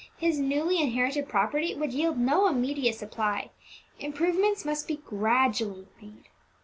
His 0.17 0.39
newly 0.39 0.81
inherited 0.81 1.29
property 1.29 1.75
would 1.75 1.93
yield 1.93 2.17
no 2.17 2.47
immediate 2.47 2.95
supply; 2.95 3.51
improvements 3.99 4.65
must 4.65 4.87
be 4.87 4.95
gradually 4.95 5.85
made. 6.01 6.25